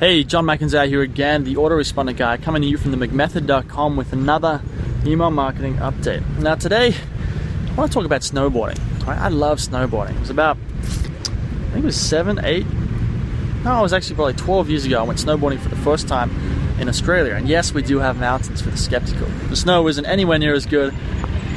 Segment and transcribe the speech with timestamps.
[0.00, 4.12] Hey, John McIntyre here again, the autoresponder guy, coming to you from the McMethod.com with
[4.12, 4.60] another
[5.06, 6.26] email marketing update.
[6.38, 6.96] Now, today,
[7.68, 8.80] I want to talk about snowboarding.
[9.06, 10.16] I love snowboarding.
[10.16, 12.66] It was about, I think it was seven, eight,
[13.64, 14.98] no, it was actually probably 12 years ago.
[14.98, 16.30] I went snowboarding for the first time
[16.80, 17.34] in Australia.
[17.34, 19.28] And yes, we do have mountains for the skeptical.
[19.48, 20.92] The snow isn't anywhere near as good,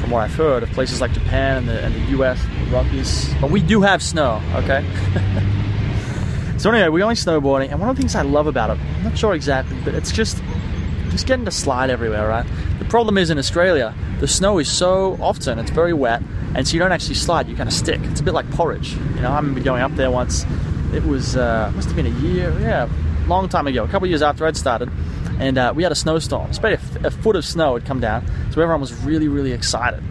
[0.00, 3.34] from what I've heard, of places like Japan and the, and the US, the Rockies.
[3.40, 4.86] But we do have snow, okay?
[6.58, 9.04] So anyway, we're going snowboarding, and one of the things I love about it, I'm
[9.04, 10.42] not sure exactly, but it's just
[11.10, 12.44] just getting to slide everywhere, right?
[12.80, 16.20] The problem is in Australia, the snow is so often it's very wet,
[16.56, 18.00] and so you don't actually slide, you kind of stick.
[18.04, 18.94] It's a bit like porridge.
[18.94, 20.44] You know, I remember going up there once.
[20.92, 22.88] It was uh, must have been a year, yeah,
[23.28, 24.90] long time ago, a couple of years after I'd started,
[25.38, 26.48] and uh, we had a snowstorm.
[26.48, 29.52] It's about a, a, foot of snow had come down, so everyone was really, really
[29.52, 30.02] excited.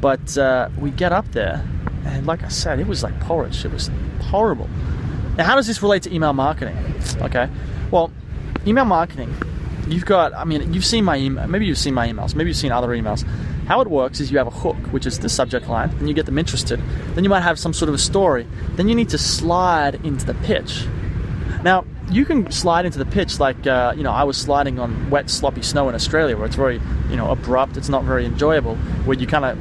[0.00, 1.62] But uh, we get up there,
[2.06, 3.66] and like I said, it was like porridge.
[3.66, 3.90] It was
[4.22, 4.70] horrible.
[5.36, 6.76] Now, how does this relate to email marketing?
[7.20, 7.48] Okay,
[7.90, 8.12] well,
[8.66, 9.34] email marketing,
[9.88, 12.56] you've got, I mean, you've seen my email, maybe you've seen my emails, maybe you've
[12.56, 13.26] seen other emails.
[13.66, 16.14] How it works is you have a hook, which is the subject line, and you
[16.14, 16.80] get them interested.
[17.14, 18.46] Then you might have some sort of a story.
[18.76, 20.86] Then you need to slide into the pitch.
[21.62, 25.08] Now, you can slide into the pitch like, uh, you know, I was sliding on
[25.08, 26.78] wet, sloppy snow in Australia where it's very,
[27.08, 29.58] you know, abrupt, it's not very enjoyable, where you kind of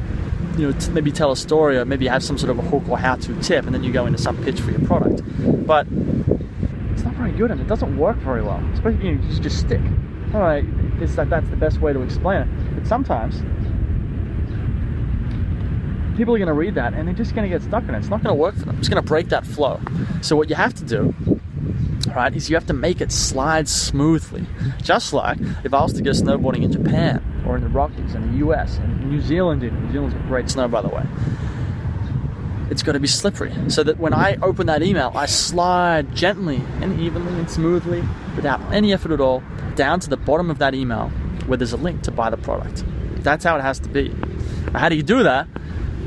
[0.58, 2.98] you know, maybe tell a story or maybe have some sort of a hook or
[2.98, 5.22] how-to tip, and then you go into some pitch for your product.
[5.66, 5.88] But
[6.92, 8.64] it's not very good, and it doesn't work very well.
[8.74, 9.82] Especially you, know, you just stick.
[10.34, 10.66] All right,
[11.00, 12.76] it's like that's the best way to explain it.
[12.76, 13.42] But sometimes
[16.18, 17.98] people are going to read that and they're just going to get stuck in it.
[17.98, 18.78] It's not going to work for them.
[18.78, 19.80] It's going to break that flow.
[20.22, 21.14] So what you have to do
[22.08, 24.46] right, is you have to make it slide smoothly.
[24.82, 28.32] Just like if I was to go snowboarding in Japan or in the Rockies in
[28.32, 29.86] the US and New Zealand, even.
[29.86, 31.06] New Zealand's got great snow, by the way.
[32.70, 36.62] It's got to be slippery so that when I open that email, I slide gently
[36.82, 38.04] and evenly and smoothly
[38.36, 39.44] without any effort at all
[39.76, 41.10] down to the bottom of that email
[41.46, 42.84] where there's a link to buy the product.
[43.24, 44.14] That's how it has to be.
[44.74, 45.48] How do you do that?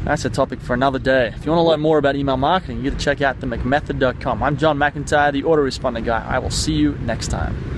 [0.06, 1.32] That's a topic for another day.
[1.34, 3.46] If you want to learn more about email marketing, you got to check out the
[3.48, 4.40] McMethod.com.
[4.40, 6.24] I'm John McIntyre, the autoresponder guy.
[6.24, 7.75] I will see you next time.